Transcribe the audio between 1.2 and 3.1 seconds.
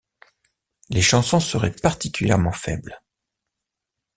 seraient particulièrement faibles.